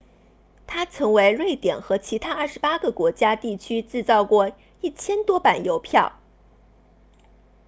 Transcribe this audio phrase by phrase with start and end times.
[0.65, 4.49] 他曾为瑞典和其他28个国家地区制作过
[4.81, 6.13] 1000多版邮票